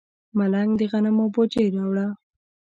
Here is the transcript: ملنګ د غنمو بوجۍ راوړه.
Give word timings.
ملنګ 0.37 0.69
د 0.79 0.81
غنمو 0.91 1.25
بوجۍ 1.33 1.67
راوړه. 1.75 2.07